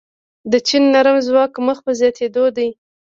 د 0.51 0.53
چین 0.67 0.83
نرم 0.93 1.17
ځواک 1.27 1.53
مخ 1.67 1.77
په 1.85 1.91
زیاتیدو 1.99 2.43
دی. 2.57 2.69